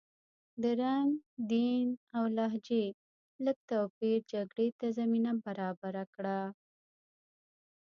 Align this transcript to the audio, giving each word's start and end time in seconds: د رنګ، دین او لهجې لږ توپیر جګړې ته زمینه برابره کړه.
د 0.61 0.63
رنګ، 0.81 1.09
دین 1.51 1.85
او 2.15 2.23
لهجې 2.37 2.85
لږ 3.45 3.57
توپیر 3.69 4.17
جګړې 4.33 4.67
ته 4.79 4.87
زمینه 4.97 5.31
برابره 5.45 6.03
کړه. 6.13 6.39